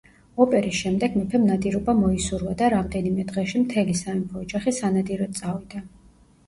[0.43, 5.87] ოპერის შემდეგ მეფემ ნადირობა მოისურვა და რამდენიმე დღეში მთელი სამეფო ოჯახი სანადიროდ წავიდა.